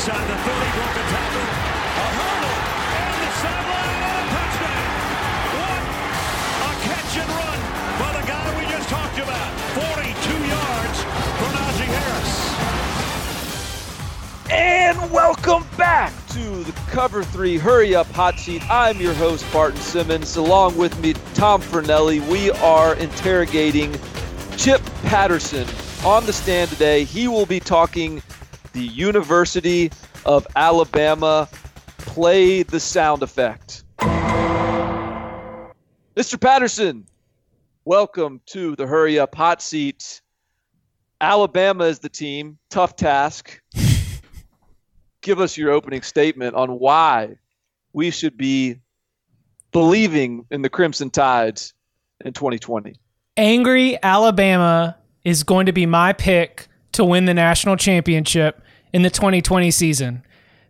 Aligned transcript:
Inside 0.00 0.28
the 0.28 0.34
30, 0.34 0.48
broken 0.48 1.04
tackle. 1.12 1.44
A 1.44 2.08
hurdle. 2.16 2.56
And 2.96 3.20
the 3.20 3.30
sideline 3.36 4.00
and 4.00 4.16
a 4.16 4.24
touchdown. 4.32 4.88
What 5.60 5.80
a 6.64 6.72
catch 6.80 7.12
and 7.20 7.28
run 7.28 7.60
by 8.00 8.08
the 8.18 8.24
guy 8.26 8.48
we 8.58 8.64
just 8.72 8.88
talked 8.88 9.18
about. 9.18 9.50
42 9.76 10.40
yards 10.48 10.98
for 11.36 11.48
Najee 11.52 11.92
Harris. 11.92 12.32
And 14.50 14.96
welcome 15.12 15.66
back 15.76 16.14
to 16.28 16.64
the 16.64 16.72
Cover 16.90 17.22
3 17.22 17.58
Hurry 17.58 17.94
Up 17.94 18.06
Hot 18.12 18.38
Seat. 18.38 18.62
I'm 18.70 18.98
your 19.02 19.12
host, 19.12 19.44
Barton 19.52 19.82
Simmons. 19.82 20.34
Along 20.36 20.78
with 20.78 20.98
me, 21.00 21.12
Tom 21.34 21.60
Fornelli. 21.60 22.26
We 22.26 22.52
are 22.52 22.94
interrogating 22.94 23.94
Chip 24.56 24.80
Patterson 25.02 25.68
on 26.06 26.24
the 26.24 26.32
stand 26.32 26.70
today. 26.70 27.04
He 27.04 27.28
will 27.28 27.44
be 27.44 27.60
talking 27.60 28.22
the 28.72 28.82
University 28.82 29.90
of 30.24 30.46
Alabama. 30.56 31.48
Play 31.98 32.62
the 32.62 32.80
sound 32.80 33.22
effect. 33.22 33.84
Mr. 36.16 36.40
Patterson, 36.40 37.06
welcome 37.84 38.40
to 38.46 38.74
the 38.76 38.86
Hurry 38.86 39.18
Up 39.18 39.34
Hot 39.34 39.62
Seat. 39.62 40.20
Alabama 41.20 41.84
is 41.84 41.98
the 41.98 42.08
team. 42.08 42.58
Tough 42.70 42.96
task 42.96 43.60
give 45.22 45.40
us 45.40 45.56
your 45.56 45.70
opening 45.70 46.02
statement 46.02 46.54
on 46.54 46.78
why 46.78 47.36
we 47.92 48.10
should 48.10 48.36
be 48.36 48.76
believing 49.72 50.46
in 50.50 50.62
the 50.62 50.68
Crimson 50.68 51.10
Tides 51.10 51.74
in 52.24 52.32
2020. 52.32 52.94
Angry 53.36 53.98
Alabama 54.02 54.96
is 55.24 55.42
going 55.42 55.66
to 55.66 55.72
be 55.72 55.86
my 55.86 56.12
pick 56.12 56.68
to 56.92 57.04
win 57.04 57.24
the 57.24 57.34
national 57.34 57.76
championship 57.76 58.62
in 58.92 59.02
the 59.02 59.10
2020 59.10 59.70
season. 59.70 60.22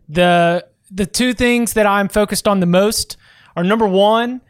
The 0.09 0.65
the 0.89 1.05
two 1.05 1.33
things 1.33 1.73
that 1.73 1.85
I'm 1.85 2.09
focused 2.09 2.47
on 2.47 2.59
the 2.59 2.65
most 2.65 3.15
are 3.55 3.63
number 3.63 3.87
1, 3.87 4.41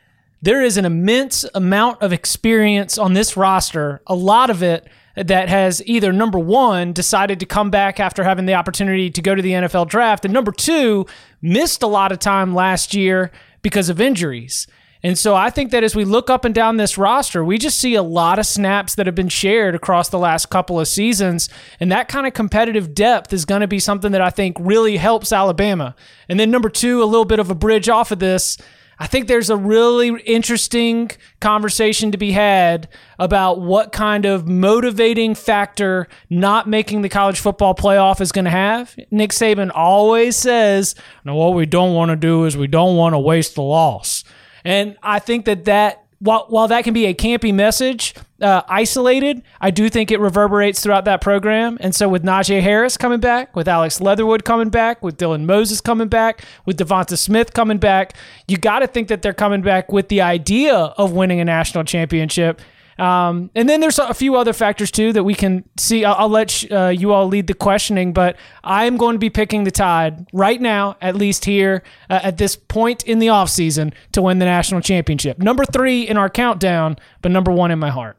there 0.41 0.63
is 0.63 0.77
an 0.77 0.85
immense 0.85 1.45
amount 1.53 2.01
of 2.01 2.11
experience 2.11 2.97
on 2.97 3.13
this 3.13 3.37
roster, 3.37 4.01
a 4.07 4.15
lot 4.15 4.49
of 4.49 4.63
it 4.63 4.87
that 5.15 5.49
has 5.49 5.85
either 5.85 6.11
number 6.11 6.39
one 6.39 6.93
decided 6.93 7.39
to 7.39 7.45
come 7.45 7.69
back 7.69 7.99
after 7.99 8.23
having 8.23 8.45
the 8.45 8.53
opportunity 8.53 9.09
to 9.09 9.21
go 9.21 9.35
to 9.35 9.41
the 9.41 9.51
NFL 9.51 9.87
draft, 9.87 10.25
and 10.25 10.33
number 10.33 10.51
two 10.51 11.05
missed 11.41 11.83
a 11.83 11.87
lot 11.87 12.11
of 12.11 12.19
time 12.19 12.55
last 12.55 12.93
year 12.93 13.31
because 13.61 13.89
of 13.89 14.01
injuries. 14.01 14.67
And 15.03 15.17
so 15.17 15.35
I 15.35 15.49
think 15.49 15.71
that 15.71 15.83
as 15.83 15.95
we 15.95 16.05
look 16.05 16.29
up 16.29 16.45
and 16.45 16.53
down 16.53 16.77
this 16.77 16.97
roster, 16.97 17.43
we 17.43 17.57
just 17.57 17.79
see 17.79 17.95
a 17.95 18.03
lot 18.03 18.37
of 18.37 18.45
snaps 18.45 18.95
that 18.95 19.07
have 19.07 19.15
been 19.15 19.29
shared 19.29 19.73
across 19.73 20.09
the 20.09 20.19
last 20.19 20.49
couple 20.49 20.79
of 20.79 20.87
seasons. 20.87 21.49
And 21.79 21.91
that 21.91 22.07
kind 22.07 22.27
of 22.27 22.33
competitive 22.33 22.93
depth 22.93 23.33
is 23.33 23.45
going 23.45 23.61
to 23.61 23.67
be 23.67 23.79
something 23.79 24.11
that 24.11 24.21
I 24.21 24.29
think 24.29 24.57
really 24.59 24.97
helps 24.97 25.31
Alabama. 25.31 25.95
And 26.29 26.39
then 26.39 26.51
number 26.51 26.69
two, 26.69 27.01
a 27.01 27.05
little 27.05 27.25
bit 27.25 27.39
of 27.39 27.49
a 27.49 27.55
bridge 27.55 27.89
off 27.89 28.11
of 28.11 28.19
this. 28.19 28.57
I 28.99 29.07
think 29.07 29.27
there's 29.27 29.49
a 29.49 29.57
really 29.57 30.21
interesting 30.27 31.09
conversation 31.39 32.11
to 32.11 32.19
be 32.19 32.33
had 32.33 32.87
about 33.17 33.59
what 33.59 33.91
kind 33.91 34.25
of 34.25 34.47
motivating 34.47 35.33
factor 35.33 36.07
not 36.29 36.69
making 36.69 37.01
the 37.01 37.09
college 37.09 37.39
football 37.39 37.73
playoff 37.73 38.21
is 38.21 38.31
going 38.31 38.45
to 38.45 38.51
have. 38.51 38.95
Nick 39.09 39.31
Saban 39.31 39.71
always 39.73 40.35
says, 40.35 40.93
"No, 41.25 41.33
what 41.33 41.55
we 41.55 41.65
don't 41.65 41.95
want 41.95 42.09
to 42.09 42.15
do 42.15 42.45
is 42.45 42.55
we 42.55 42.67
don't 42.67 42.95
want 42.95 43.13
to 43.13 43.19
waste 43.19 43.55
the 43.55 43.63
loss." 43.63 44.23
And 44.63 44.97
I 45.01 45.19
think 45.19 45.45
that 45.45 45.65
that 45.65 46.05
while, 46.21 46.45
while 46.49 46.67
that 46.67 46.83
can 46.83 46.93
be 46.93 47.07
a 47.07 47.15
campy 47.15 47.51
message, 47.51 48.13
uh, 48.41 48.61
isolated, 48.67 49.41
I 49.59 49.71
do 49.71 49.89
think 49.89 50.11
it 50.11 50.19
reverberates 50.19 50.81
throughout 50.81 51.05
that 51.05 51.19
program. 51.19 51.79
And 51.81 51.95
so 51.95 52.07
with 52.07 52.23
Najee 52.23 52.61
Harris 52.61 52.95
coming 52.95 53.19
back, 53.19 53.55
with 53.55 53.67
Alex 53.67 53.99
Leatherwood 53.99 54.45
coming 54.45 54.69
back, 54.69 55.01
with 55.01 55.17
Dylan 55.17 55.45
Moses 55.45 55.81
coming 55.81 56.09
back, 56.09 56.43
with 56.65 56.77
Devonta 56.77 57.17
Smith 57.17 57.53
coming 57.53 57.79
back, 57.79 58.15
you 58.47 58.57
got 58.57 58.79
to 58.79 58.87
think 58.87 59.07
that 59.07 59.23
they're 59.23 59.33
coming 59.33 59.61
back 59.61 59.91
with 59.91 60.09
the 60.09 60.21
idea 60.21 60.75
of 60.75 61.11
winning 61.11 61.39
a 61.39 61.45
national 61.45 61.83
championship. 61.83 62.61
Um, 63.01 63.49
and 63.55 63.67
then 63.67 63.79
there's 63.79 63.97
a 63.97 64.13
few 64.13 64.35
other 64.35 64.53
factors 64.53 64.91
too 64.91 65.11
that 65.13 65.23
we 65.23 65.33
can 65.33 65.67
see. 65.75 66.05
I'll, 66.05 66.13
I'll 66.19 66.29
let 66.29 66.71
uh, 66.71 66.89
you 66.89 67.11
all 67.13 67.25
lead 67.27 67.47
the 67.47 67.55
questioning, 67.55 68.13
but 68.13 68.35
I'm 68.63 68.95
going 68.95 69.15
to 69.15 69.19
be 69.19 69.31
picking 69.31 69.63
the 69.63 69.71
Tide 69.71 70.27
right 70.33 70.61
now, 70.61 70.97
at 71.01 71.15
least 71.15 71.45
here 71.45 71.81
uh, 72.11 72.19
at 72.21 72.37
this 72.37 72.55
point 72.55 73.03
in 73.05 73.17
the 73.17 73.25
offseason, 73.25 73.91
to 74.11 74.21
win 74.21 74.37
the 74.37 74.45
national 74.45 74.81
championship. 74.81 75.39
Number 75.39 75.65
three 75.65 76.07
in 76.07 76.15
our 76.15 76.29
countdown, 76.29 76.95
but 77.23 77.31
number 77.31 77.51
one 77.51 77.71
in 77.71 77.79
my 77.79 77.89
heart. 77.89 78.17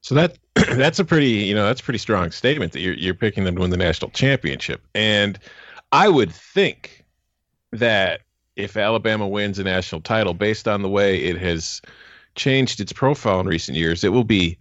So 0.00 0.14
that 0.14 0.38
that's 0.54 1.00
a 1.00 1.04
pretty 1.04 1.30
you 1.30 1.54
know 1.54 1.66
that's 1.66 1.80
a 1.80 1.84
pretty 1.84 1.98
strong 1.98 2.30
statement 2.30 2.70
that 2.72 2.80
you're 2.80 2.94
you're 2.94 3.14
picking 3.14 3.42
them 3.42 3.56
to 3.56 3.62
win 3.62 3.70
the 3.70 3.76
national 3.76 4.12
championship, 4.12 4.80
and 4.94 5.40
I 5.90 6.08
would 6.08 6.32
think 6.32 7.04
that 7.72 8.20
if 8.54 8.76
Alabama 8.76 9.26
wins 9.26 9.58
a 9.58 9.64
national 9.64 10.02
title, 10.02 10.34
based 10.34 10.68
on 10.68 10.82
the 10.82 10.88
way 10.88 11.16
it 11.24 11.36
has 11.38 11.82
changed 12.34 12.80
its 12.80 12.92
profile 12.92 13.40
in 13.40 13.46
recent 13.46 13.76
years, 13.76 14.04
it 14.04 14.12
will 14.12 14.24
be 14.24 14.58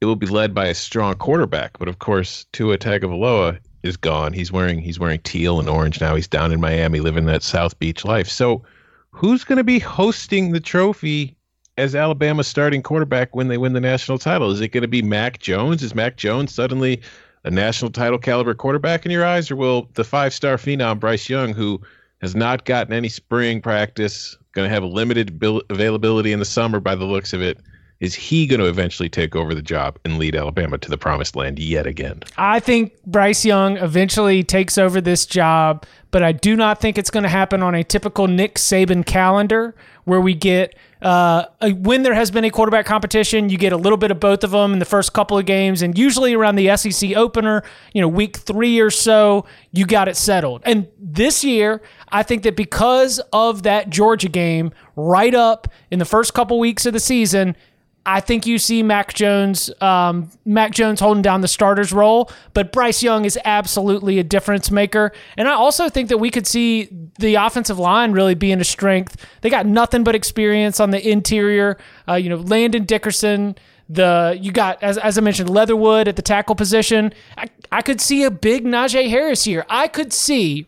it 0.00 0.06
will 0.06 0.16
be 0.16 0.26
led 0.26 0.52
by 0.52 0.66
a 0.66 0.74
strong 0.74 1.14
quarterback. 1.14 1.78
But 1.78 1.88
of 1.88 2.00
course, 2.00 2.44
Tua 2.52 2.76
Tagovailoa 2.76 3.58
is 3.82 3.96
gone. 3.96 4.32
He's 4.32 4.50
wearing 4.50 4.80
he's 4.80 4.98
wearing 4.98 5.20
teal 5.20 5.60
and 5.60 5.68
orange 5.68 6.00
now. 6.00 6.14
He's 6.14 6.28
down 6.28 6.52
in 6.52 6.60
Miami 6.60 7.00
living 7.00 7.26
that 7.26 7.42
South 7.42 7.78
Beach 7.78 8.04
life. 8.04 8.28
So, 8.28 8.62
who's 9.10 9.44
going 9.44 9.58
to 9.58 9.64
be 9.64 9.78
hosting 9.78 10.52
the 10.52 10.60
trophy 10.60 11.36
as 11.78 11.94
Alabama's 11.94 12.48
starting 12.48 12.82
quarterback 12.82 13.34
when 13.34 13.48
they 13.48 13.58
win 13.58 13.72
the 13.72 13.80
national 13.80 14.18
title? 14.18 14.50
Is 14.50 14.60
it 14.60 14.68
going 14.68 14.82
to 14.82 14.88
be 14.88 15.02
Mac 15.02 15.38
Jones? 15.38 15.82
Is 15.82 15.94
Mac 15.94 16.16
Jones 16.16 16.52
suddenly 16.54 17.00
a 17.44 17.50
national 17.50 17.90
title 17.90 18.18
caliber 18.18 18.54
quarterback 18.54 19.04
in 19.04 19.10
your 19.10 19.24
eyes, 19.24 19.50
or 19.50 19.56
will 19.56 19.88
the 19.94 20.04
five-star 20.04 20.56
phenom 20.56 21.00
Bryce 21.00 21.28
Young, 21.28 21.52
who 21.52 21.80
has 22.20 22.36
not 22.36 22.64
gotten 22.64 22.92
any 22.92 23.08
spring 23.08 23.60
practice, 23.60 24.36
going 24.52 24.68
to 24.68 24.72
have 24.72 24.82
a 24.82 24.86
limited 24.86 25.38
bil- 25.38 25.62
availability 25.70 26.32
in 26.32 26.38
the 26.38 26.44
summer 26.44 26.80
by 26.80 26.94
the 26.94 27.04
looks 27.04 27.32
of 27.32 27.42
it. 27.42 27.58
Is 28.00 28.14
he 28.14 28.48
going 28.48 28.58
to 28.58 28.66
eventually 28.66 29.08
take 29.08 29.36
over 29.36 29.54
the 29.54 29.62
job 29.62 29.96
and 30.04 30.18
lead 30.18 30.34
Alabama 30.34 30.76
to 30.76 30.90
the 30.90 30.98
promised 30.98 31.36
land 31.36 31.60
yet 31.60 31.86
again? 31.86 32.20
I 32.36 32.58
think 32.58 33.00
Bryce 33.04 33.44
Young 33.44 33.76
eventually 33.76 34.42
takes 34.42 34.76
over 34.76 35.00
this 35.00 35.24
job, 35.24 35.86
but 36.10 36.20
I 36.20 36.32
do 36.32 36.56
not 36.56 36.80
think 36.80 36.98
it's 36.98 37.10
going 37.10 37.22
to 37.22 37.28
happen 37.28 37.62
on 37.62 37.76
a 37.76 37.84
typical 37.84 38.26
Nick 38.26 38.56
Saban 38.56 39.06
calendar 39.06 39.76
where 40.04 40.20
we 40.20 40.34
get 40.34 40.74
uh, 41.02 41.46
when 41.80 42.04
there 42.04 42.14
has 42.14 42.30
been 42.30 42.44
a 42.44 42.50
quarterback 42.50 42.86
competition, 42.86 43.48
you 43.48 43.58
get 43.58 43.72
a 43.72 43.76
little 43.76 43.96
bit 43.96 44.12
of 44.12 44.20
both 44.20 44.44
of 44.44 44.52
them 44.52 44.72
in 44.72 44.78
the 44.78 44.84
first 44.84 45.12
couple 45.12 45.36
of 45.36 45.44
games, 45.44 45.82
and 45.82 45.98
usually 45.98 46.32
around 46.32 46.54
the 46.54 46.76
SEC 46.76 47.16
opener, 47.16 47.64
you 47.92 48.00
know, 48.00 48.06
week 48.06 48.36
three 48.36 48.78
or 48.78 48.90
so, 48.90 49.44
you 49.72 49.84
got 49.84 50.06
it 50.06 50.16
settled. 50.16 50.62
And 50.64 50.86
this 50.98 51.42
year, 51.42 51.82
I 52.10 52.22
think 52.22 52.44
that 52.44 52.54
because 52.54 53.20
of 53.32 53.64
that 53.64 53.90
Georgia 53.90 54.28
game, 54.28 54.72
right 54.94 55.34
up 55.34 55.66
in 55.90 55.98
the 55.98 56.04
first 56.04 56.34
couple 56.34 56.60
weeks 56.60 56.86
of 56.86 56.92
the 56.92 57.00
season, 57.00 57.56
I 58.04 58.20
think 58.20 58.46
you 58.46 58.58
see 58.58 58.82
Mac 58.82 59.12
Jones, 59.12 59.70
um, 59.80 60.30
Mac 60.44 60.72
Jones 60.72 61.00
holding 61.00 61.22
down 61.22 61.40
the 61.40 61.48
starter's 61.48 61.92
role, 61.92 62.30
but 62.52 62.72
Bryce 62.72 63.02
Young 63.02 63.24
is 63.24 63.38
absolutely 63.44 64.18
a 64.18 64.24
difference 64.24 64.70
maker. 64.70 65.12
And 65.36 65.48
I 65.48 65.52
also 65.52 65.88
think 65.88 66.08
that 66.08 66.18
we 66.18 66.30
could 66.30 66.46
see 66.46 66.88
the 67.18 67.34
offensive 67.34 67.78
line 67.78 68.12
really 68.12 68.34
being 68.34 68.60
a 68.60 68.64
strength. 68.64 69.24
They 69.40 69.50
got 69.50 69.66
nothing 69.66 70.04
but 70.04 70.14
experience 70.14 70.80
on 70.80 70.90
the 70.90 71.08
interior. 71.08 71.78
Uh, 72.08 72.14
you 72.14 72.28
know, 72.28 72.36
Landon 72.36 72.84
Dickerson. 72.84 73.56
The 73.88 74.38
you 74.40 74.52
got 74.52 74.82
as, 74.82 74.96
as 74.96 75.18
I 75.18 75.20
mentioned 75.20 75.50
Leatherwood 75.50 76.08
at 76.08 76.16
the 76.16 76.22
tackle 76.22 76.54
position. 76.54 77.12
I, 77.36 77.48
I 77.70 77.82
could 77.82 78.00
see 78.00 78.22
a 78.22 78.30
big 78.30 78.64
Najee 78.64 79.10
Harris 79.10 79.44
here. 79.44 79.66
I 79.68 79.88
could 79.88 80.12
see 80.12 80.66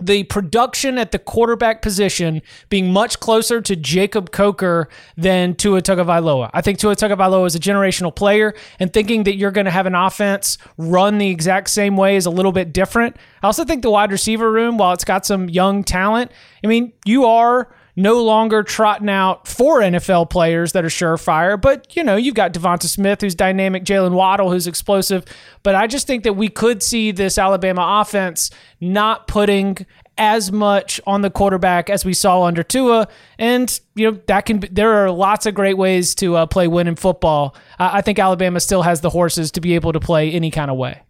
the 0.00 0.24
production 0.24 0.98
at 0.98 1.12
the 1.12 1.18
quarterback 1.18 1.82
position 1.82 2.42
being 2.68 2.92
much 2.92 3.20
closer 3.20 3.60
to 3.60 3.76
Jacob 3.76 4.32
Coker 4.32 4.88
than 5.16 5.54
Tua 5.54 5.82
Tagovailoa. 5.82 6.50
I 6.52 6.60
think 6.60 6.78
Tua 6.78 6.96
Tagovailoa 6.96 7.46
is 7.46 7.54
a 7.54 7.60
generational 7.60 8.14
player, 8.14 8.54
and 8.78 8.92
thinking 8.92 9.24
that 9.24 9.36
you're 9.36 9.50
going 9.50 9.66
to 9.66 9.70
have 9.70 9.86
an 9.86 9.94
offense 9.94 10.58
run 10.76 11.18
the 11.18 11.28
exact 11.28 11.70
same 11.70 11.96
way 11.96 12.16
is 12.16 12.26
a 12.26 12.30
little 12.30 12.52
bit 12.52 12.72
different. 12.72 13.16
I 13.42 13.46
also 13.46 13.64
think 13.64 13.82
the 13.82 13.90
wide 13.90 14.10
receiver 14.10 14.50
room, 14.50 14.78
while 14.78 14.92
it's 14.92 15.04
got 15.04 15.24
some 15.26 15.48
young 15.48 15.84
talent, 15.84 16.30
I 16.62 16.66
mean, 16.66 16.92
you 17.04 17.24
are 17.26 17.74
no 17.96 18.22
longer 18.22 18.62
trotting 18.62 19.08
out 19.08 19.46
four 19.46 19.80
NFL 19.80 20.30
players 20.30 20.72
that 20.72 20.84
are 20.84 20.88
surefire, 20.88 21.60
but 21.60 21.94
you 21.96 22.02
know, 22.02 22.16
you've 22.16 22.34
got 22.34 22.52
Devonta 22.52 22.84
Smith, 22.84 23.20
who's 23.20 23.34
dynamic, 23.34 23.84
Jaylen 23.84 24.12
Waddle, 24.12 24.50
who's 24.50 24.66
explosive. 24.66 25.24
But 25.62 25.74
I 25.74 25.86
just 25.86 26.06
think 26.06 26.24
that 26.24 26.34
we 26.34 26.48
could 26.48 26.82
see 26.82 27.12
this 27.12 27.38
Alabama 27.38 28.00
offense 28.00 28.50
not 28.80 29.28
putting 29.28 29.86
as 30.16 30.52
much 30.52 31.00
on 31.06 31.22
the 31.22 31.30
quarterback 31.30 31.90
as 31.90 32.04
we 32.04 32.14
saw 32.14 32.42
under 32.44 32.62
Tua, 32.62 33.08
and 33.38 33.80
you 33.94 34.10
know 34.10 34.20
that 34.26 34.46
can. 34.46 34.58
Be, 34.58 34.68
there 34.68 34.92
are 34.92 35.10
lots 35.10 35.46
of 35.46 35.54
great 35.54 35.76
ways 35.76 36.14
to 36.16 36.36
uh, 36.36 36.46
play 36.46 36.68
winning 36.68 36.96
football. 36.96 37.56
I 37.78 38.00
think 38.00 38.18
Alabama 38.18 38.60
still 38.60 38.82
has 38.82 39.00
the 39.00 39.10
horses 39.10 39.50
to 39.52 39.60
be 39.60 39.74
able 39.74 39.92
to 39.92 40.00
play 40.00 40.30
any 40.30 40.50
kind 40.50 40.70
of 40.70 40.76
way. 40.76 41.02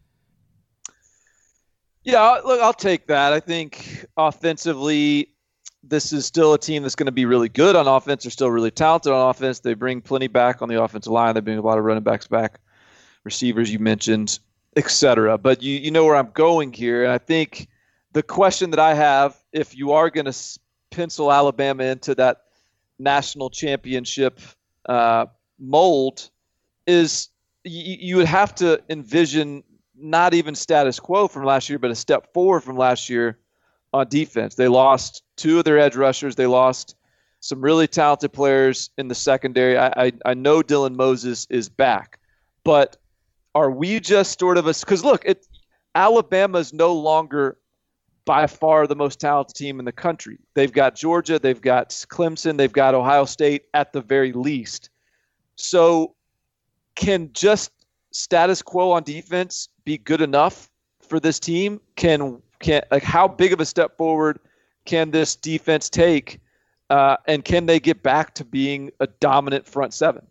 Yeah, 2.02 2.40
look, 2.44 2.60
I'll 2.60 2.74
take 2.74 3.06
that. 3.06 3.32
I 3.32 3.40
think 3.40 4.06
offensively, 4.16 5.33
this 5.88 6.12
is 6.12 6.26
still 6.26 6.54
a 6.54 6.58
team 6.58 6.82
that's 6.82 6.94
going 6.94 7.06
to 7.06 7.12
be 7.12 7.24
really 7.24 7.48
good 7.48 7.76
on 7.76 7.86
offense. 7.86 8.24
They're 8.24 8.30
still 8.30 8.50
really 8.50 8.70
talented 8.70 9.12
on 9.12 9.30
offense. 9.30 9.60
They 9.60 9.74
bring 9.74 10.00
plenty 10.00 10.26
back 10.26 10.62
on 10.62 10.68
the 10.68 10.82
offensive 10.82 11.12
line. 11.12 11.34
They 11.34 11.40
bring 11.40 11.58
a 11.58 11.62
lot 11.62 11.78
of 11.78 11.84
running 11.84 12.02
backs 12.02 12.26
back, 12.26 12.60
receivers 13.24 13.72
you 13.72 13.78
mentioned, 13.78 14.38
etc. 14.76 15.38
But 15.38 15.62
you 15.62 15.78
you 15.78 15.90
know 15.90 16.04
where 16.04 16.16
I'm 16.16 16.30
going 16.32 16.72
here, 16.72 17.04
and 17.04 17.12
I 17.12 17.18
think 17.18 17.68
the 18.12 18.22
question 18.22 18.70
that 18.70 18.80
I 18.80 18.94
have, 18.94 19.36
if 19.52 19.76
you 19.76 19.92
are 19.92 20.10
going 20.10 20.30
to 20.30 20.58
pencil 20.90 21.32
Alabama 21.32 21.84
into 21.84 22.14
that 22.14 22.42
national 22.98 23.50
championship 23.50 24.40
uh, 24.86 25.26
mold, 25.58 26.30
is 26.86 27.28
you, 27.64 27.96
you 28.00 28.16
would 28.16 28.26
have 28.26 28.54
to 28.56 28.80
envision 28.88 29.64
not 29.96 30.34
even 30.34 30.54
status 30.54 30.98
quo 30.98 31.28
from 31.28 31.44
last 31.44 31.68
year, 31.68 31.78
but 31.78 31.90
a 31.90 31.94
step 31.94 32.32
forward 32.32 32.62
from 32.62 32.76
last 32.76 33.08
year 33.08 33.38
on 33.94 34.08
defense. 34.08 34.56
They 34.56 34.68
lost 34.68 35.22
two 35.36 35.58
of 35.58 35.64
their 35.64 35.78
edge 35.78 35.94
rushers. 35.96 36.34
They 36.34 36.46
lost 36.46 36.96
some 37.40 37.60
really 37.60 37.86
talented 37.86 38.32
players 38.32 38.90
in 38.98 39.08
the 39.08 39.14
secondary. 39.14 39.78
I, 39.78 39.86
I, 39.86 40.12
I 40.24 40.34
know 40.34 40.62
Dylan 40.62 40.96
Moses 40.96 41.46
is 41.48 41.68
back, 41.68 42.18
but 42.64 42.96
are 43.54 43.70
we 43.70 44.00
just 44.00 44.38
sort 44.38 44.58
of 44.58 44.66
a 44.66 44.74
because 44.74 45.04
look, 45.04 45.24
it 45.24 45.46
Alabama 45.94 46.58
is 46.58 46.72
no 46.72 46.92
longer 46.92 47.56
by 48.24 48.46
far 48.46 48.86
the 48.86 48.96
most 48.96 49.20
talented 49.20 49.54
team 49.54 49.78
in 49.78 49.84
the 49.84 49.92
country. 49.92 50.38
They've 50.54 50.72
got 50.72 50.96
Georgia, 50.96 51.38
they've 51.38 51.60
got 51.60 51.90
Clemson, 51.90 52.56
they've 52.56 52.72
got 52.72 52.94
Ohio 52.94 53.26
State 53.26 53.66
at 53.74 53.92
the 53.92 54.00
very 54.00 54.32
least. 54.32 54.90
So, 55.56 56.16
can 56.96 57.30
just 57.32 57.70
status 58.10 58.62
quo 58.62 58.90
on 58.92 59.04
defense 59.04 59.68
be 59.84 59.98
good 59.98 60.20
enough 60.20 60.70
for 61.00 61.20
this 61.20 61.38
team? 61.38 61.80
Can 61.94 62.42
can 62.64 62.82
like 62.90 63.04
how 63.04 63.28
big 63.28 63.52
of 63.52 63.60
a 63.60 63.64
step 63.64 63.96
forward 63.96 64.40
can 64.86 65.10
this 65.10 65.36
defense 65.36 65.88
take, 65.88 66.40
uh, 66.90 67.16
and 67.26 67.44
can 67.44 67.66
they 67.66 67.78
get 67.78 68.02
back 68.02 68.34
to 68.34 68.44
being 68.44 68.90
a 69.00 69.06
dominant 69.06 69.66
front 69.66 69.94
seven? 69.94 70.26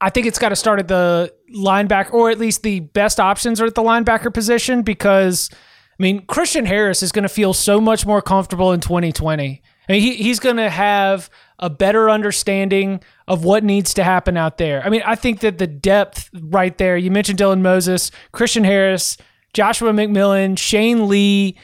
I 0.00 0.10
think 0.10 0.26
it's 0.26 0.38
got 0.38 0.50
to 0.50 0.56
start 0.56 0.78
at 0.78 0.88
the 0.88 1.32
linebacker, 1.54 2.12
or 2.12 2.30
at 2.30 2.38
least 2.38 2.62
the 2.62 2.80
best 2.80 3.18
options 3.18 3.60
are 3.60 3.66
at 3.66 3.74
the 3.74 3.82
linebacker 3.82 4.34
position 4.34 4.82
because, 4.82 5.48
I 5.52 6.02
mean, 6.02 6.26
Christian 6.26 6.66
Harris 6.66 7.02
is 7.02 7.12
going 7.12 7.22
to 7.22 7.30
feel 7.30 7.54
so 7.54 7.80
much 7.80 8.04
more 8.04 8.20
comfortable 8.20 8.72
in 8.72 8.80
2020. 8.80 9.62
I 9.88 9.92
mean, 9.92 10.02
he, 10.02 10.16
he's 10.16 10.38
going 10.38 10.56
to 10.56 10.68
have 10.68 11.30
a 11.58 11.70
better 11.70 12.10
understanding 12.10 13.00
of 13.26 13.44
what 13.44 13.64
needs 13.64 13.94
to 13.94 14.04
happen 14.04 14.36
out 14.36 14.58
there. 14.58 14.84
I 14.84 14.90
mean, 14.90 15.02
I 15.06 15.14
think 15.14 15.40
that 15.40 15.56
the 15.56 15.66
depth 15.66 16.28
right 16.34 16.76
there, 16.76 16.98
you 16.98 17.10
mentioned 17.10 17.38
Dylan 17.38 17.62
Moses, 17.62 18.10
Christian 18.32 18.64
Harris, 18.64 19.16
Joshua 19.56 19.90
McMillon, 19.90 20.58
Shane 20.58 21.08
Lee, 21.08 21.56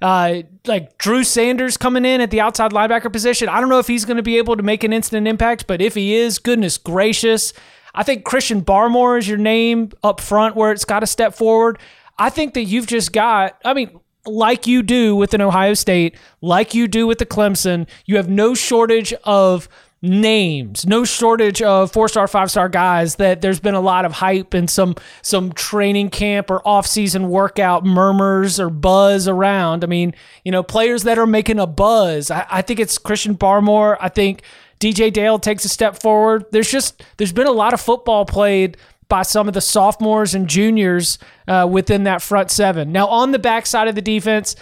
uh, 0.00 0.42
like 0.66 0.96
Drew 0.98 1.24
Sanders 1.24 1.76
coming 1.76 2.04
in 2.04 2.20
at 2.20 2.30
the 2.30 2.40
outside 2.40 2.70
linebacker 2.70 3.12
position. 3.12 3.48
I 3.48 3.58
don't 3.58 3.68
know 3.68 3.80
if 3.80 3.88
he's 3.88 4.04
going 4.04 4.18
to 4.18 4.22
be 4.22 4.38
able 4.38 4.56
to 4.56 4.62
make 4.62 4.84
an 4.84 4.92
instant 4.92 5.26
impact, 5.26 5.66
but 5.66 5.82
if 5.82 5.96
he 5.96 6.14
is, 6.14 6.38
goodness 6.38 6.78
gracious. 6.78 7.52
I 7.92 8.04
think 8.04 8.24
Christian 8.24 8.62
Barmore 8.62 9.18
is 9.18 9.26
your 9.26 9.36
name 9.36 9.90
up 10.04 10.20
front 10.20 10.54
where 10.54 10.70
it's 10.70 10.84
got 10.84 11.00
to 11.00 11.08
step 11.08 11.34
forward. 11.34 11.80
I 12.16 12.30
think 12.30 12.54
that 12.54 12.62
you've 12.62 12.86
just 12.86 13.12
got, 13.12 13.58
I 13.64 13.74
mean, 13.74 13.98
like 14.24 14.68
you 14.68 14.84
do 14.84 15.16
with 15.16 15.34
an 15.34 15.40
Ohio 15.40 15.74
State, 15.74 16.16
like 16.40 16.72
you 16.72 16.86
do 16.86 17.08
with 17.08 17.18
the 17.18 17.26
Clemson, 17.26 17.88
you 18.06 18.14
have 18.14 18.28
no 18.28 18.54
shortage 18.54 19.12
of 19.24 19.68
names, 20.02 20.86
no 20.86 21.04
shortage 21.04 21.60
of 21.60 21.92
four 21.92 22.08
star, 22.08 22.26
five 22.26 22.50
star 22.50 22.68
guys 22.68 23.16
that 23.16 23.40
there's 23.42 23.60
been 23.60 23.74
a 23.74 23.80
lot 23.80 24.04
of 24.04 24.12
hype 24.12 24.54
and 24.54 24.70
some 24.70 24.94
some 25.22 25.52
training 25.52 26.10
camp 26.10 26.50
or 26.50 26.66
off 26.66 26.86
season 26.86 27.28
workout 27.28 27.84
murmurs 27.84 28.58
or 28.58 28.70
buzz 28.70 29.28
around. 29.28 29.84
I 29.84 29.86
mean, 29.86 30.14
you 30.44 30.52
know, 30.52 30.62
players 30.62 31.02
that 31.02 31.18
are 31.18 31.26
making 31.26 31.58
a 31.58 31.66
buzz. 31.66 32.30
I, 32.30 32.46
I 32.50 32.62
think 32.62 32.80
it's 32.80 32.96
Christian 32.98 33.36
Barmore. 33.36 33.96
I 34.00 34.08
think 34.08 34.42
DJ 34.80 35.12
Dale 35.12 35.38
takes 35.38 35.64
a 35.64 35.68
step 35.68 36.00
forward. 36.00 36.46
There's 36.50 36.70
just 36.70 37.02
there's 37.18 37.32
been 37.32 37.46
a 37.46 37.52
lot 37.52 37.74
of 37.74 37.80
football 37.80 38.24
played 38.24 38.78
by 39.10 39.22
some 39.22 39.48
of 39.48 39.54
the 39.54 39.60
sophomores 39.60 40.34
and 40.34 40.48
juniors 40.48 41.18
uh, 41.48 41.68
within 41.70 42.04
that 42.04 42.22
front 42.22 42.50
seven. 42.50 42.92
Now 42.92 43.08
on 43.08 43.32
the 43.32 43.38
backside 43.38 43.88
of 43.88 43.94
the 43.94 44.00
defense, 44.00 44.56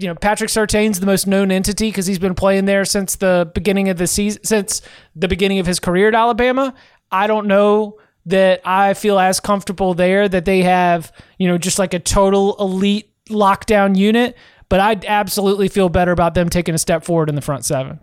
you 0.00 0.08
know 0.08 0.14
Patrick 0.14 0.50
Surtain's 0.50 1.00
the 1.00 1.06
most 1.06 1.26
known 1.26 1.50
entity 1.50 1.88
because 1.88 2.06
he's 2.06 2.18
been 2.18 2.34
playing 2.34 2.64
there 2.64 2.84
since 2.84 3.16
the 3.16 3.50
beginning 3.54 3.88
of 3.88 3.98
the 3.98 4.06
season, 4.06 4.42
since 4.44 4.82
the 5.14 5.28
beginning 5.28 5.58
of 5.58 5.66
his 5.66 5.80
career 5.80 6.08
at 6.08 6.14
Alabama. 6.14 6.74
I 7.10 7.26
don't 7.26 7.46
know 7.46 7.98
that 8.26 8.60
I 8.64 8.94
feel 8.94 9.18
as 9.18 9.40
comfortable 9.40 9.94
there 9.94 10.28
that 10.28 10.44
they 10.44 10.62
have 10.62 11.12
you 11.38 11.48
know 11.48 11.58
just 11.58 11.78
like 11.78 11.94
a 11.94 11.98
total 11.98 12.56
elite 12.58 13.10
lockdown 13.28 13.96
unit, 13.96 14.36
but 14.68 14.80
I 14.80 14.98
absolutely 15.06 15.68
feel 15.68 15.88
better 15.88 16.12
about 16.12 16.34
them 16.34 16.48
taking 16.48 16.74
a 16.74 16.78
step 16.78 17.04
forward 17.04 17.28
in 17.28 17.34
the 17.34 17.42
front 17.42 17.64
seven 17.64 18.00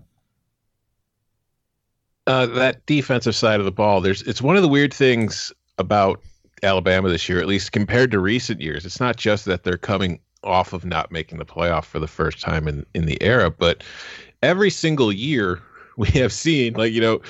uh, 2.27 2.45
that 2.45 2.85
defensive 2.85 3.35
side 3.35 3.59
of 3.59 3.65
the 3.65 3.71
ball, 3.71 4.01
there's 4.01 4.21
it's 4.23 4.41
one 4.41 4.55
of 4.57 4.61
the 4.61 4.67
weird 4.67 4.93
things 4.93 5.51
about 5.77 6.21
Alabama 6.61 7.09
this 7.09 7.27
year, 7.27 7.39
at 7.39 7.47
least 7.47 7.71
compared 7.71 8.11
to 8.11 8.19
recent 8.19 8.61
years. 8.61 8.85
It's 8.85 8.99
not 8.99 9.15
just 9.15 9.45
that 9.45 9.63
they're 9.63 9.77
coming 9.77 10.19
off 10.43 10.73
of 10.73 10.85
not 10.85 11.11
making 11.11 11.37
the 11.37 11.45
playoff 11.45 11.85
for 11.85 11.99
the 11.99 12.07
first 12.07 12.41
time 12.41 12.67
in 12.67 12.85
in 12.93 13.05
the 13.05 13.21
era, 13.21 13.49
but 13.49 13.83
every 14.41 14.69
single 14.69 15.11
year 15.11 15.61
we 15.97 16.07
have 16.09 16.31
seen 16.31 16.73
like 16.73 16.93
you 16.93 17.01
know 17.01 17.21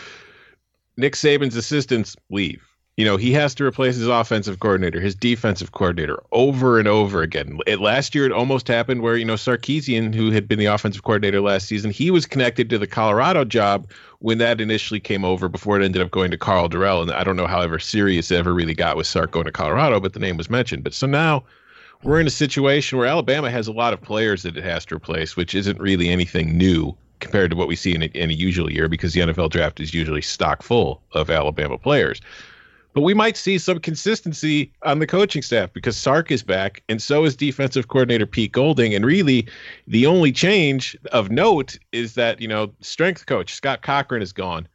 Nick 0.97 1.13
Saban's 1.13 1.55
assistants 1.55 2.15
leave 2.29 2.67
you 2.97 3.05
know, 3.05 3.15
he 3.15 3.31
has 3.33 3.53
to 3.55 3.63
replace 3.63 3.95
his 3.95 4.07
offensive 4.07 4.59
coordinator, 4.59 4.99
his 4.99 5.13
defensive 5.13 5.71
coordinator 5.71 6.17
over 6.31 6.79
and 6.79 6.87
over 6.87 7.21
again. 7.21 7.59
It, 7.67 7.79
last 7.79 8.15
year, 8.15 8.25
it 8.25 8.31
almost 8.31 8.67
happened 8.67 9.03
where, 9.03 9.15
you 9.15 9.23
know, 9.23 9.35
Sarkisian, 9.35 10.15
who 10.15 10.31
had 10.31 10.47
been 10.47 10.57
the 10.57 10.65
offensive 10.65 11.03
coordinator 11.03 11.39
last 11.39 11.67
season, 11.67 11.91
he 11.91 12.09
was 12.09 12.25
connected 12.25 12.71
to 12.71 12.79
the 12.79 12.87
Colorado 12.87 13.45
job 13.45 13.87
when 14.17 14.39
that 14.39 14.59
initially 14.59 14.99
came 14.99 15.23
over 15.23 15.47
before 15.47 15.79
it 15.79 15.85
ended 15.85 16.01
up 16.01 16.09
going 16.09 16.31
to 16.31 16.39
Karl 16.39 16.69
Dorrell. 16.69 17.03
And 17.03 17.11
I 17.11 17.23
don't 17.23 17.35
know 17.35 17.45
however 17.45 17.77
serious 17.77 18.31
it 18.31 18.37
ever 18.37 18.51
really 18.51 18.73
got 18.73 18.97
with 18.97 19.05
Sark 19.05 19.29
going 19.29 19.45
to 19.45 19.51
Colorado, 19.51 19.99
but 19.99 20.13
the 20.13 20.19
name 20.19 20.35
was 20.35 20.49
mentioned. 20.49 20.83
But 20.83 20.95
so 20.95 21.05
now 21.05 21.43
we're 22.03 22.19
in 22.19 22.27
a 22.27 22.31
situation 22.31 22.97
where 22.97 23.07
Alabama 23.07 23.49
has 23.49 23.67
a 23.67 23.71
lot 23.71 23.93
of 23.93 24.01
players 24.01 24.43
that 24.43 24.57
it 24.57 24.63
has 24.63 24.85
to 24.85 24.95
replace, 24.95 25.35
which 25.35 25.55
isn't 25.55 25.79
really 25.79 26.09
anything 26.09 26.57
new 26.57 26.95
compared 27.19 27.49
to 27.51 27.57
what 27.57 27.67
we 27.67 27.75
see 27.75 27.95
in 27.95 28.03
a, 28.03 28.05
in 28.07 28.29
a 28.29 28.33
usual 28.33 28.71
year 28.71 28.87
because 28.87 29.13
the 29.13 29.21
NFL 29.21 29.49
draft 29.49 29.79
is 29.79 29.93
usually 29.93 30.21
stock 30.21 30.61
full 30.61 31.01
of 31.13 31.29
Alabama 31.29 31.77
players. 31.77 32.21
But 32.93 33.01
we 33.01 33.13
might 33.13 33.37
see 33.37 33.59
some 33.59 33.79
consistency 33.79 34.71
on 34.83 34.99
the 34.99 35.05
coaching 35.05 35.43
staff 35.43 35.71
because 35.71 35.95
Sark 35.95 36.31
is 36.31 36.41
back, 36.41 36.81
and 36.89 36.99
so 36.99 37.25
is 37.25 37.35
defensive 37.35 37.89
coordinator 37.89 38.25
Pete 38.25 38.51
Golding. 38.51 38.95
And 38.95 39.05
really, 39.05 39.47
the 39.85 40.07
only 40.07 40.31
change 40.31 40.97
of 41.11 41.29
note 41.29 41.77
is 41.91 42.15
that 42.15 42.41
you 42.41 42.47
know 42.47 42.73
strength 42.81 43.27
coach 43.27 43.53
Scott 43.53 43.83
Cochran 43.83 44.23
is 44.23 44.33
gone. 44.33 44.67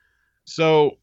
So 0.44 0.98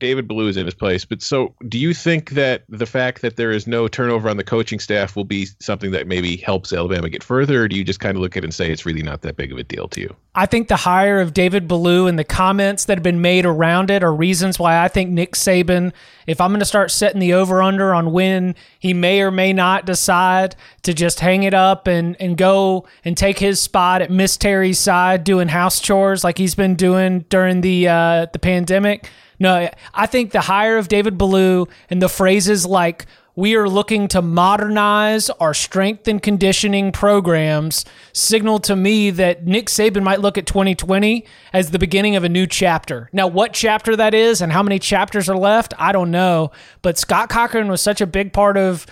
David 0.00 0.28
Ballou 0.28 0.46
is 0.46 0.56
in 0.56 0.64
his 0.64 0.74
place. 0.74 1.04
But 1.04 1.22
so, 1.22 1.54
do 1.68 1.78
you 1.78 1.92
think 1.92 2.30
that 2.30 2.62
the 2.68 2.86
fact 2.86 3.20
that 3.22 3.36
there 3.36 3.50
is 3.50 3.66
no 3.66 3.88
turnover 3.88 4.28
on 4.28 4.36
the 4.36 4.44
coaching 4.44 4.78
staff 4.78 5.16
will 5.16 5.24
be 5.24 5.48
something 5.60 5.90
that 5.90 6.06
maybe 6.06 6.36
helps 6.36 6.72
Alabama 6.72 7.08
get 7.08 7.22
further, 7.22 7.64
or 7.64 7.68
do 7.68 7.76
you 7.76 7.84
just 7.84 8.00
kind 8.00 8.16
of 8.16 8.22
look 8.22 8.36
at 8.36 8.44
it 8.44 8.46
and 8.46 8.54
say 8.54 8.70
it's 8.70 8.86
really 8.86 9.02
not 9.02 9.22
that 9.22 9.36
big 9.36 9.50
of 9.50 9.58
a 9.58 9.64
deal 9.64 9.88
to 9.88 10.00
you? 10.00 10.14
I 10.34 10.46
think 10.46 10.68
the 10.68 10.76
hire 10.76 11.20
of 11.20 11.34
David 11.34 11.66
Ballou 11.66 12.06
and 12.06 12.16
the 12.16 12.24
comments 12.24 12.84
that 12.84 12.98
have 12.98 13.02
been 13.02 13.20
made 13.20 13.44
around 13.44 13.90
it 13.90 14.04
are 14.04 14.14
reasons 14.14 14.56
why 14.56 14.84
I 14.84 14.86
think 14.86 15.10
Nick 15.10 15.32
Saban, 15.32 15.92
if 16.28 16.40
I'm 16.40 16.50
going 16.50 16.60
to 16.60 16.66
start 16.66 16.92
setting 16.92 17.18
the 17.18 17.32
over 17.32 17.60
under 17.60 17.92
on 17.92 18.12
when 18.12 18.54
he 18.78 18.94
may 18.94 19.20
or 19.20 19.32
may 19.32 19.52
not 19.52 19.84
decide 19.84 20.54
to 20.84 20.94
just 20.94 21.18
hang 21.18 21.42
it 21.42 21.54
up 21.54 21.88
and, 21.88 22.16
and 22.20 22.36
go 22.36 22.86
and 23.04 23.16
take 23.16 23.40
his 23.40 23.58
spot 23.58 24.00
at 24.00 24.12
Miss 24.12 24.36
Terry's 24.36 24.78
side 24.78 25.24
doing 25.24 25.48
house 25.48 25.80
chores 25.80 26.22
like 26.22 26.38
he's 26.38 26.54
been 26.54 26.76
doing 26.76 27.24
during 27.30 27.62
the 27.62 27.88
uh, 27.88 28.26
the 28.32 28.38
pandemic 28.38 29.10
no, 29.38 29.68
I 29.94 30.06
think 30.06 30.32
the 30.32 30.42
hire 30.42 30.76
of 30.78 30.88
David 30.88 31.16
Ballou 31.18 31.66
and 31.90 32.02
the 32.02 32.08
phrases 32.08 32.66
like 32.66 33.06
we 33.38 33.54
are 33.54 33.68
looking 33.68 34.08
to 34.08 34.20
modernize 34.20 35.30
our 35.30 35.54
strength 35.54 36.08
and 36.08 36.20
conditioning 36.20 36.90
programs 36.90 37.84
signal 38.12 38.58
to 38.58 38.74
me 38.74 39.10
that 39.10 39.46
Nick 39.46 39.66
Saban 39.66 40.02
might 40.02 40.20
look 40.20 40.36
at 40.36 40.44
2020 40.44 41.24
as 41.52 41.70
the 41.70 41.78
beginning 41.78 42.16
of 42.16 42.24
a 42.24 42.28
new 42.28 42.48
chapter. 42.48 43.08
Now, 43.12 43.28
what 43.28 43.52
chapter 43.52 43.94
that 43.94 44.12
is 44.12 44.42
and 44.42 44.50
how 44.50 44.64
many 44.64 44.80
chapters 44.80 45.28
are 45.28 45.36
left, 45.36 45.72
I 45.78 45.92
don't 45.92 46.10
know. 46.10 46.50
But 46.82 46.98
Scott 46.98 47.28
Cochran 47.28 47.68
was 47.68 47.80
such 47.80 48.00
a 48.00 48.08
big 48.08 48.32
part 48.32 48.56
of 48.56 48.86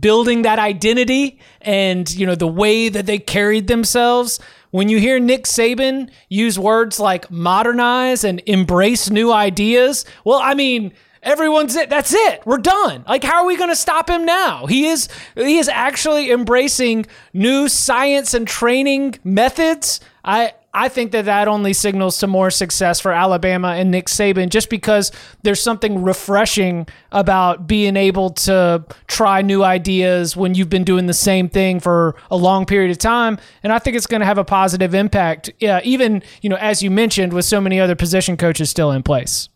building 0.00 0.42
that 0.42 0.58
identity 0.58 1.38
and 1.60 2.14
you 2.14 2.26
know 2.26 2.34
the 2.34 2.48
way 2.48 2.88
that 2.88 3.06
they 3.06 3.18
carried 3.18 3.66
themselves. 3.66 4.40
When 4.70 4.88
you 4.88 4.98
hear 4.98 5.20
Nick 5.20 5.44
Saban 5.44 6.10
use 6.28 6.58
words 6.58 6.98
like 6.98 7.30
modernize 7.30 8.24
and 8.24 8.42
embrace 8.46 9.08
new 9.08 9.32
ideas 9.32 10.04
well 10.24 10.40
i 10.42 10.54
mean 10.54 10.92
everyone's 11.24 11.74
it. 11.74 11.90
That's 11.90 12.14
it. 12.14 12.44
We're 12.44 12.58
done. 12.58 13.04
Like 13.08 13.24
how 13.24 13.42
are 13.42 13.46
we 13.46 13.56
going 13.56 13.70
to 13.70 13.76
stop 13.76 14.08
him 14.08 14.24
now? 14.24 14.66
He 14.66 14.86
is 14.86 15.08
he 15.34 15.58
is 15.58 15.68
actually 15.68 16.30
embracing 16.30 17.06
new 17.32 17.68
science 17.68 18.34
and 18.34 18.46
training 18.46 19.16
methods. 19.24 20.00
I 20.24 20.52
I 20.76 20.88
think 20.88 21.12
that 21.12 21.26
that 21.26 21.46
only 21.46 21.72
signals 21.72 22.18
to 22.18 22.26
more 22.26 22.50
success 22.50 22.98
for 22.98 23.12
Alabama 23.12 23.68
and 23.68 23.92
Nick 23.92 24.06
Saban 24.06 24.48
just 24.48 24.68
because 24.68 25.12
there's 25.44 25.62
something 25.62 26.02
refreshing 26.02 26.88
about 27.12 27.68
being 27.68 27.96
able 27.96 28.30
to 28.30 28.84
try 29.06 29.40
new 29.40 29.62
ideas 29.62 30.36
when 30.36 30.56
you've 30.56 30.68
been 30.68 30.82
doing 30.82 31.06
the 31.06 31.14
same 31.14 31.48
thing 31.48 31.78
for 31.78 32.16
a 32.28 32.36
long 32.36 32.66
period 32.66 32.90
of 32.90 32.98
time. 32.98 33.38
And 33.62 33.72
I 33.72 33.78
think 33.78 33.96
it's 33.96 34.08
going 34.08 34.18
to 34.20 34.26
have 34.26 34.36
a 34.36 34.44
positive 34.44 34.94
impact, 34.94 35.48
yeah, 35.60 35.80
even, 35.84 36.24
you 36.42 36.50
know, 36.50 36.56
as 36.56 36.82
you 36.82 36.90
mentioned, 36.90 37.32
with 37.32 37.44
so 37.44 37.60
many 37.60 37.78
other 37.78 37.94
position 37.94 38.36
coaches 38.36 38.68
still 38.68 38.90
in 38.90 39.04
place. 39.04 39.48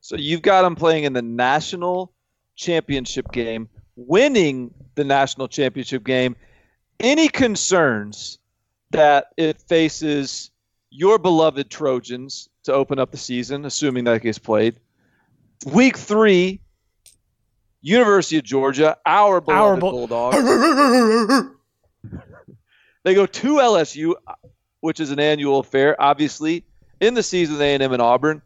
So 0.00 0.16
you've 0.16 0.42
got 0.42 0.62
them 0.62 0.74
playing 0.74 1.04
in 1.04 1.12
the 1.12 1.22
national 1.22 2.12
championship 2.56 3.30
game, 3.30 3.68
winning 3.94 4.74
the 4.96 5.04
national 5.04 5.46
championship 5.46 6.02
game. 6.02 6.34
Any 6.98 7.28
concerns 7.28 8.38
that 8.94 9.32
it 9.36 9.60
faces 9.60 10.50
your 10.90 11.18
beloved 11.18 11.68
Trojans 11.68 12.48
to 12.62 12.72
open 12.72 13.00
up 13.00 13.10
the 13.10 13.16
season, 13.16 13.64
assuming 13.64 14.04
that 14.04 14.22
gets 14.22 14.38
played. 14.38 14.78
Week 15.66 15.96
three, 15.96 16.60
University 17.82 18.38
of 18.38 18.44
Georgia, 18.44 18.96
our 19.04 19.40
beloved 19.40 19.60
our 19.60 19.76
Bulldogs. 19.76 20.36
they 23.02 23.14
go 23.14 23.26
to 23.26 23.54
LSU, 23.56 24.14
which 24.80 25.00
is 25.00 25.10
an 25.10 25.18
annual 25.18 25.58
affair, 25.58 26.00
obviously, 26.00 26.64
in 27.00 27.14
the 27.14 27.22
season 27.22 27.56
with 27.56 27.62
A&M 27.62 27.92
and 27.92 28.00
Auburn. 28.00 28.42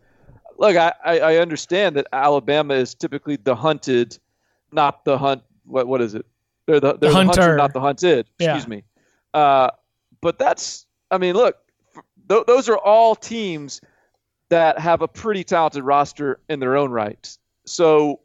Look, 0.57 0.77
I, 0.77 0.93
I 1.05 1.37
understand 1.37 1.97
that 1.97 2.07
Alabama 2.13 2.75
is 2.75 2.95
typically 2.95 3.37
the 3.37 3.55
hunted, 3.55 4.19
not 4.73 5.05
the 5.05 5.19
hunt. 5.19 5.43
What 5.67 5.87
what 5.87 6.01
is 6.01 6.15
it? 6.15 6.25
They're 6.67 6.81
the, 6.81 6.97
they're 6.97 7.11
the, 7.11 7.19
the 7.19 7.25
hunter, 7.27 7.57
not 7.57 7.75
the 7.75 7.81
hunted. 7.81 8.29
Excuse 8.41 8.65
yeah. 8.65 8.69
me. 8.69 8.85
Uh, 9.35 9.71
but 10.21 10.39
that's, 10.39 10.87
I 11.11 11.19
mean, 11.19 11.35
look, 11.35 11.57
th- 12.29 12.47
those 12.47 12.69
are 12.69 12.79
all 12.79 13.15
teams 13.15 13.81
that 14.51 14.79
have 14.79 15.03
a 15.03 15.09
pretty 15.09 15.45
talented 15.45 15.85
roster 15.85 16.41
in 16.49 16.61
their 16.61 16.77
own 16.77 16.91
right. 16.91 17.37
So, 17.67 18.21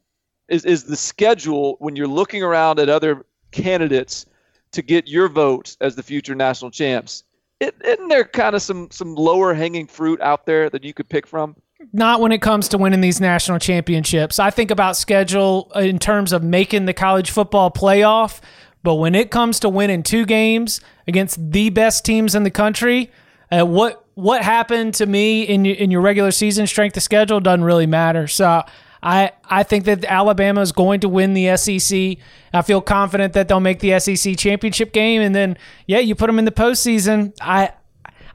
is 0.50 0.66
is 0.66 0.84
the 0.86 0.96
schedule 0.96 1.78
when 1.80 1.96
you're 1.96 2.08
looking 2.08 2.44
around 2.44 2.80
at 2.80 2.90
other 2.90 3.26
candidates 3.52 4.26
to 4.72 4.82
get 4.82 5.08
your 5.08 5.30
vote 5.30 5.76
as 5.82 5.96
the 5.96 6.04
future 6.04 6.36
national 6.36 6.72
champs? 6.72 7.24
Isn't 7.60 8.10
there 8.10 8.26
kind 8.26 8.56
of 8.56 8.62
some 8.62 8.90
some 8.92 9.16
lower 9.16 9.54
hanging 9.54 9.88
fruit 9.88 10.20
out 10.22 10.46
there 10.46 10.70
that 10.70 10.84
you 10.84 10.94
could 10.94 11.10
pick 11.10 11.28
from? 11.28 11.56
Not 11.92 12.22
when 12.22 12.32
it 12.32 12.42
comes 12.42 12.70
to 12.70 12.78
winning 12.78 13.02
these 13.02 13.20
national 13.20 13.60
championships. 13.60 14.40
I 14.40 14.50
think 14.50 14.72
about 14.72 14.96
schedule 14.96 15.72
in 15.76 16.00
terms 16.00 16.32
of 16.32 16.42
making 16.42 16.86
the 16.86 16.94
college 16.94 17.32
football 17.32 17.72
playoff. 17.72 18.40
But 18.84 18.96
when 18.96 19.16
it 19.16 19.32
comes 19.32 19.60
to 19.62 19.70
winning 19.70 20.04
two 20.04 20.26
games 20.26 20.82
against 21.08 21.52
the 21.52 21.70
best 21.70 22.06
teams 22.06 22.36
in 22.36 22.44
the 22.44 22.52
country, 22.52 23.10
uh, 23.52 23.66
what 23.66 24.06
what 24.16 24.44
happened 24.44 24.94
to 24.96 25.06
me 25.06 25.44
in 25.44 25.66
in 25.66 25.90
your 25.90 26.02
regular 26.02 26.32
season 26.32 26.68
strength 26.68 26.96
of 26.98 27.04
schedule 27.04 27.40
doesn't 27.40 27.64
really 27.64 27.88
matter. 27.88 28.28
So 28.28 28.64
I 29.02 29.32
I 29.46 29.64
think 29.64 29.86
that 29.86 30.06
Alabama 30.06 30.62
is 30.62 30.72
going 30.72 31.00
to 31.02 31.10
win 31.10 31.34
the 31.34 31.56
SEC. 31.58 32.18
I 32.54 32.62
feel 32.62 32.82
confident 32.82 33.34
that 33.34 33.48
they'll 33.48 33.60
make 33.60 33.80
the 33.80 34.00
SEC 34.00 34.38
championship 34.38 34.94
game, 34.94 35.22
and 35.22 35.34
then 35.34 35.58
yeah, 35.88 36.00
you 36.00 36.16
put 36.16 36.28
them 36.28 36.40
in 36.40 36.46
the 36.46 36.52
postseason. 36.52 37.34
I 37.42 37.72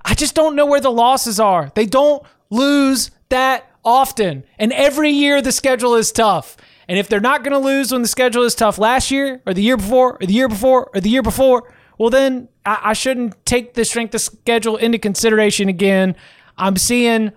I 0.04 0.14
just 0.14 0.34
don't 0.34 0.56
know 0.56 0.66
where 0.66 0.80
the 0.80 0.90
losses 0.90 1.38
are. 1.38 1.70
They 1.74 1.86
don't 1.86 2.22
lose 2.50 3.10
that 3.28 3.70
often, 3.84 4.44
and 4.58 4.72
every 4.72 5.10
year 5.10 5.40
the 5.42 5.52
schedule 5.52 5.94
is 5.94 6.10
tough. 6.12 6.56
And 6.88 6.98
if 6.98 7.08
they're 7.08 7.20
not 7.20 7.44
going 7.44 7.52
to 7.52 7.58
lose 7.58 7.92
when 7.92 8.02
the 8.02 8.08
schedule 8.08 8.44
is 8.44 8.54
tough 8.54 8.78
last 8.78 9.10
year 9.10 9.42
or 9.46 9.52
the 9.52 9.62
year 9.62 9.76
before 9.76 10.14
or 10.14 10.26
the 10.26 10.32
year 10.32 10.48
before 10.48 10.90
or 10.94 11.00
the 11.00 11.10
year 11.10 11.22
before, 11.22 11.72
well, 11.98 12.10
then 12.10 12.48
I, 12.64 12.78
I 12.84 12.92
shouldn't 12.94 13.44
take 13.44 13.74
the 13.74 13.84
strength 13.84 14.14
of 14.14 14.20
schedule 14.22 14.76
into 14.76 14.98
consideration 14.98 15.68
again. 15.68 16.16
I'm 16.56 16.76
seeing 16.76 17.32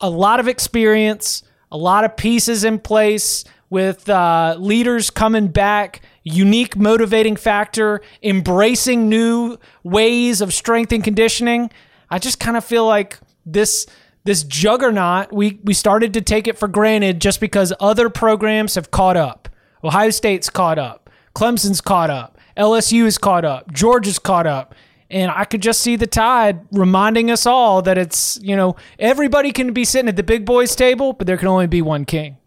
a 0.00 0.10
lot 0.10 0.40
of 0.40 0.48
experience, 0.48 1.42
a 1.70 1.76
lot 1.76 2.04
of 2.04 2.16
pieces 2.16 2.64
in 2.64 2.80
place 2.80 3.44
with 3.70 4.08
uh, 4.08 4.56
leaders 4.58 5.10
coming 5.10 5.48
back, 5.48 6.00
unique 6.24 6.76
motivating 6.76 7.36
factor, 7.36 8.00
embracing 8.22 9.08
new 9.08 9.58
ways 9.84 10.40
of 10.40 10.54
strength 10.54 10.92
and 10.92 11.04
conditioning. 11.04 11.70
I 12.10 12.18
just 12.18 12.40
kind 12.40 12.56
of 12.56 12.64
feel 12.64 12.86
like 12.86 13.18
this 13.44 13.86
this 14.24 14.42
juggernaut, 14.42 15.32
we, 15.32 15.60
we 15.64 15.74
started 15.74 16.14
to 16.14 16.20
take 16.20 16.46
it 16.46 16.58
for 16.58 16.68
granted 16.68 17.20
just 17.20 17.40
because 17.40 17.72
other 17.80 18.10
programs 18.10 18.74
have 18.74 18.90
caught 18.90 19.16
up. 19.16 19.48
Ohio 19.84 20.10
State's 20.10 20.50
caught 20.50 20.78
up. 20.78 21.10
Clemson's 21.34 21.80
caught 21.80 22.10
up. 22.10 22.38
LSU 22.56 23.04
is 23.04 23.18
caught 23.18 23.44
up. 23.44 23.72
Georgia's 23.72 24.18
caught 24.18 24.46
up. 24.46 24.74
And 25.10 25.30
I 25.30 25.44
could 25.44 25.62
just 25.62 25.80
see 25.80 25.96
the 25.96 26.06
tide 26.06 26.60
reminding 26.72 27.30
us 27.30 27.46
all 27.46 27.80
that 27.82 27.96
it's, 27.96 28.38
you 28.42 28.56
know, 28.56 28.76
everybody 28.98 29.52
can 29.52 29.72
be 29.72 29.84
sitting 29.84 30.08
at 30.08 30.16
the 30.16 30.22
big 30.22 30.44
boys 30.44 30.74
table, 30.74 31.12
but 31.12 31.26
there 31.26 31.36
can 31.36 31.48
only 31.48 31.66
be 31.66 31.80
one 31.80 32.04
king. 32.04 32.37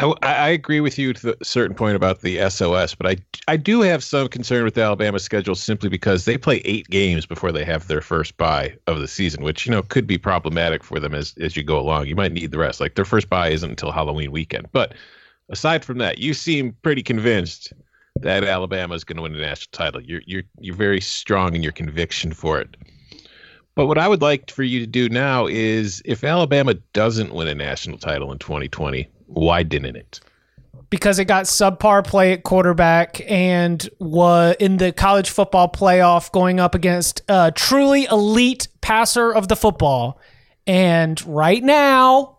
I, 0.00 0.14
I, 0.22 0.48
agree 0.48 0.80
with 0.80 0.98
you 0.98 1.12
to 1.12 1.36
a 1.38 1.44
certain 1.44 1.76
point 1.76 1.94
about 1.94 2.22
the 2.22 2.48
SOS, 2.48 2.94
but 2.94 3.06
I 3.06 3.16
I 3.48 3.56
do 3.56 3.82
have 3.82 4.02
some 4.02 4.28
concern 4.28 4.64
with 4.64 4.74
the 4.74 4.82
Alabama 4.82 5.18
schedule 5.18 5.54
simply 5.54 5.88
because 5.88 6.24
they 6.24 6.38
play 6.38 6.62
eight 6.64 6.88
games 6.88 7.26
before 7.26 7.52
they 7.52 7.64
have 7.64 7.86
their 7.86 8.00
first 8.00 8.36
bye 8.36 8.74
of 8.86 9.00
the 9.00 9.08
season, 9.08 9.44
which 9.44 9.66
you 9.66 9.72
know 9.72 9.82
could 9.82 10.06
be 10.06 10.16
problematic 10.16 10.82
for 10.82 11.00
them 11.00 11.14
as 11.14 11.34
as 11.40 11.56
you 11.56 11.62
go 11.62 11.78
along. 11.78 12.06
You 12.06 12.16
might 12.16 12.32
need 12.32 12.50
the 12.50 12.58
rest. 12.58 12.80
Like 12.80 12.94
their 12.94 13.04
first 13.04 13.28
bye 13.28 13.50
isn't 13.50 13.68
until 13.68 13.92
Halloween 13.92 14.32
weekend. 14.32 14.68
But 14.72 14.94
aside 15.50 15.84
from 15.84 15.98
that, 15.98 16.18
you 16.18 16.32
seem 16.32 16.74
pretty 16.82 17.02
convinced 17.02 17.72
that 18.16 18.44
Alabama 18.44 18.94
is 18.94 19.04
going 19.04 19.16
to 19.16 19.22
win 19.22 19.32
the 19.34 19.40
national 19.40 19.70
title. 19.72 20.00
You're 20.00 20.22
you're 20.24 20.44
you're 20.58 20.76
very 20.76 21.00
strong 21.00 21.54
in 21.54 21.62
your 21.62 21.72
conviction 21.72 22.32
for 22.32 22.60
it. 22.60 22.76
But 23.74 23.86
what 23.86 23.98
I 23.98 24.08
would 24.08 24.20
like 24.20 24.50
for 24.50 24.62
you 24.62 24.80
to 24.80 24.86
do 24.86 25.08
now 25.08 25.46
is 25.46 26.02
if 26.04 26.24
Alabama 26.24 26.74
doesn't 26.92 27.32
win 27.32 27.48
a 27.48 27.54
national 27.54 27.98
title 27.98 28.32
in 28.32 28.38
2020 28.38 29.08
why 29.30 29.62
didn't 29.62 29.96
it? 29.96 30.20
Because 30.90 31.18
it 31.20 31.26
got 31.26 31.44
subpar 31.44 32.04
play 32.04 32.32
at 32.32 32.42
quarterback 32.42 33.20
and 33.30 33.88
was 34.00 34.56
in 34.58 34.78
the 34.78 34.92
college 34.92 35.30
football 35.30 35.68
playoff 35.70 36.32
going 36.32 36.58
up 36.58 36.74
against 36.74 37.22
a 37.28 37.52
truly 37.52 38.06
elite 38.06 38.66
passer 38.80 39.32
of 39.32 39.46
the 39.46 39.54
football. 39.54 40.20
And 40.66 41.24
right 41.26 41.62
now, 41.62 42.38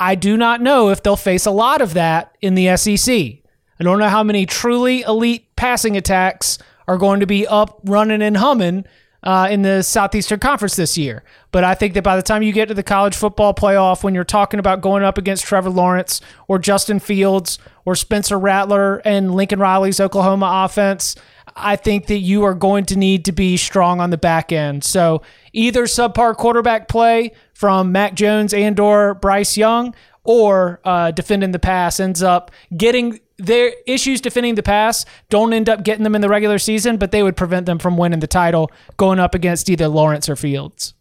I 0.00 0.16
do 0.16 0.36
not 0.36 0.60
know 0.60 0.90
if 0.90 1.02
they'll 1.02 1.16
face 1.16 1.46
a 1.46 1.52
lot 1.52 1.80
of 1.80 1.94
that 1.94 2.36
in 2.40 2.56
the 2.56 2.76
SEC. 2.76 3.14
I 3.14 3.84
don't 3.84 3.98
know 3.98 4.08
how 4.08 4.24
many 4.24 4.46
truly 4.46 5.02
elite 5.02 5.54
passing 5.54 5.96
attacks 5.96 6.58
are 6.88 6.98
going 6.98 7.20
to 7.20 7.26
be 7.26 7.46
up, 7.46 7.80
running, 7.84 8.20
and 8.20 8.36
humming 8.36 8.84
uh, 9.22 9.48
in 9.50 9.62
the 9.62 9.82
Southeastern 9.82 10.40
Conference 10.40 10.76
this 10.76 10.96
year. 10.96 11.22
But 11.52 11.64
I 11.64 11.74
think 11.74 11.94
that 11.94 12.02
by 12.02 12.16
the 12.16 12.22
time 12.22 12.42
you 12.42 12.52
get 12.52 12.68
to 12.68 12.74
the 12.74 12.82
college 12.82 13.16
football 13.16 13.54
playoff, 13.54 14.02
when 14.02 14.14
you're 14.14 14.24
talking 14.24 14.60
about 14.60 14.80
going 14.80 15.02
up 15.02 15.18
against 15.18 15.44
Trevor 15.44 15.70
Lawrence 15.70 16.20
or 16.48 16.58
Justin 16.58 17.00
Fields 17.00 17.58
or 17.84 17.94
Spencer 17.94 18.38
Rattler 18.38 18.98
and 19.04 19.34
Lincoln 19.34 19.58
Riley's 19.58 20.00
Oklahoma 20.00 20.64
offense, 20.64 21.16
I 21.56 21.76
think 21.76 22.06
that 22.06 22.18
you 22.18 22.44
are 22.44 22.54
going 22.54 22.86
to 22.86 22.96
need 22.96 23.24
to 23.26 23.32
be 23.32 23.56
strong 23.56 24.00
on 24.00 24.10
the 24.10 24.18
back 24.18 24.52
end. 24.52 24.84
So 24.84 25.22
either 25.52 25.84
subpar 25.84 26.36
quarterback 26.36 26.88
play 26.88 27.32
from 27.52 27.92
Mac 27.92 28.14
Jones 28.14 28.54
and 28.54 28.78
or 28.78 29.14
Bryce 29.14 29.56
Young 29.56 29.94
or 30.22 30.80
uh, 30.84 31.10
defending 31.10 31.52
the 31.52 31.58
pass 31.58 31.98
ends 31.98 32.22
up 32.22 32.50
getting 32.76 33.20
their 33.40 33.72
issues 33.86 34.20
defending 34.20 34.54
the 34.54 34.62
pass 34.62 35.04
don't 35.28 35.52
end 35.52 35.68
up 35.68 35.82
getting 35.82 36.04
them 36.04 36.14
in 36.14 36.20
the 36.20 36.28
regular 36.28 36.58
season, 36.58 36.96
but 36.96 37.10
they 37.10 37.22
would 37.22 37.36
prevent 37.36 37.66
them 37.66 37.78
from 37.78 37.96
winning 37.96 38.20
the 38.20 38.26
title 38.26 38.70
going 38.96 39.18
up 39.18 39.34
against 39.34 39.68
either 39.70 39.88
Lawrence 39.88 40.28
or 40.28 40.36
Fields. 40.36 40.94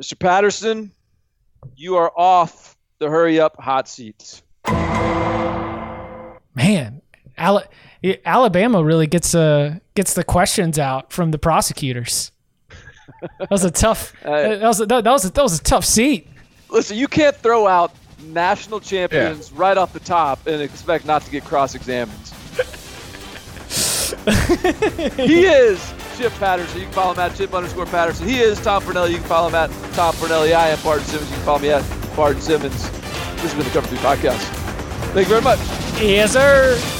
Mr. 0.00 0.18
Patterson, 0.18 0.92
you 1.76 1.96
are 1.96 2.10
off 2.16 2.76
the 2.98 3.08
hurry 3.08 3.38
up 3.38 3.60
hot 3.60 3.88
seats. 3.88 4.42
Man, 6.54 7.02
Alabama 7.36 8.82
really 8.82 9.06
gets 9.06 9.34
uh, 9.34 9.78
gets 9.94 10.14
the 10.14 10.24
questions 10.24 10.78
out 10.78 11.12
from 11.12 11.30
the 11.30 11.38
prosecutors. 11.38 12.32
That 13.38 13.50
was 13.50 13.64
a 13.64 13.70
tough. 13.70 14.14
Uh, 14.24 14.56
that 14.56 14.62
was 14.62 14.80
a, 14.80 14.86
that 14.86 15.04
was 15.04 15.24
a, 15.24 15.30
that 15.32 15.42
was 15.42 15.58
a 15.58 15.62
tough 15.62 15.84
seat. 15.84 16.28
Listen, 16.70 16.96
you 16.96 17.08
can't 17.08 17.34
throw 17.34 17.66
out 17.66 17.92
national 18.22 18.80
champions 18.80 19.52
right 19.52 19.76
off 19.76 19.92
the 19.92 20.00
top 20.00 20.46
and 20.46 20.60
expect 20.62 21.04
not 21.04 21.22
to 21.22 21.30
get 21.30 21.44
cross-examined. 21.44 22.18
he 25.16 25.46
is 25.46 25.94
Chip 26.16 26.32
Patterson. 26.34 26.78
You 26.78 26.84
can 26.84 26.92
follow 26.92 27.12
him 27.14 27.20
at 27.20 27.34
Chip 27.36 27.54
underscore 27.54 27.86
Patterson. 27.86 28.28
He 28.28 28.40
is 28.40 28.60
Tom 28.60 28.82
Fornelli. 28.82 29.10
You 29.10 29.18
can 29.18 29.26
follow 29.26 29.48
him 29.48 29.54
at 29.54 29.70
Tom 29.94 30.14
Fornelli. 30.14 30.54
I 30.54 30.68
am 30.68 30.82
Barton 30.82 31.06
Simmons. 31.06 31.30
You 31.30 31.36
can 31.36 31.44
follow 31.44 31.58
me 31.60 31.70
at 31.70 32.16
Barton 32.16 32.42
Simmons. 32.42 32.90
This 32.90 33.52
has 33.52 33.54
been 33.54 33.64
the 33.64 33.70
Cover 33.70 33.86
3 33.86 33.98
Podcast. 33.98 34.40
Thank 35.12 35.28
you 35.28 35.40
very 35.40 35.42
much. 35.42 35.58
Yes, 36.00 36.32
sir. 36.32 36.99